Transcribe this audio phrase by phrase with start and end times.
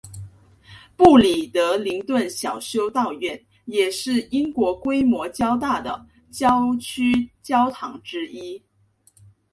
[0.97, 8.63] 布里德灵顿小修道院也是英国规模较大的教区教堂之一。